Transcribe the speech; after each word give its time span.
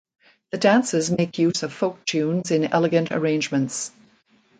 The 0.49 0.57
dances 0.57 1.11
make 1.11 1.37
use 1.37 1.61
of 1.61 1.71
folk 1.71 2.03
tunes 2.07 2.49
in 2.49 2.73
elegant 2.73 3.11
arrangements. 3.11 3.91